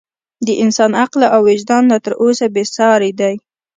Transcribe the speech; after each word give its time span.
د 0.47 0.49
انسان 0.63 0.91
عقل 1.01 1.21
او 1.35 1.41
وجدان 1.49 1.83
لا 1.91 1.97
تر 2.05 2.13
اوسه 2.21 2.45
بې 2.53 2.63
ساري 2.75 3.11
دی. 3.19 3.35